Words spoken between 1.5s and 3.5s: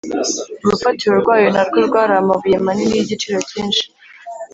na rwo rwari amabuye manini y’igiciro